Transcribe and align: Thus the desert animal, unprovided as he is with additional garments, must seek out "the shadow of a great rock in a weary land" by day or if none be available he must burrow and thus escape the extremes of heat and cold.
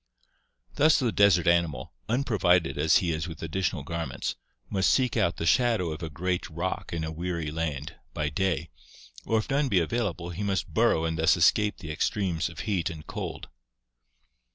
Thus 0.77 0.97
the 0.97 1.11
desert 1.11 1.45
animal, 1.45 1.93
unprovided 2.09 2.75
as 2.75 2.95
he 2.97 3.11
is 3.11 3.27
with 3.27 3.43
additional 3.43 3.83
garments, 3.83 4.35
must 4.67 4.89
seek 4.89 5.15
out 5.15 5.37
"the 5.37 5.45
shadow 5.45 5.91
of 5.91 6.01
a 6.01 6.09
great 6.09 6.49
rock 6.49 6.91
in 6.91 7.03
a 7.03 7.11
weary 7.11 7.51
land" 7.51 7.93
by 8.15 8.29
day 8.29 8.71
or 9.27 9.37
if 9.37 9.51
none 9.51 9.67
be 9.69 9.77
available 9.79 10.31
he 10.31 10.41
must 10.41 10.73
burrow 10.73 11.05
and 11.05 11.19
thus 11.19 11.37
escape 11.37 11.77
the 11.77 11.91
extremes 11.91 12.49
of 12.49 12.61
heat 12.61 12.89
and 12.89 13.05
cold. 13.05 13.49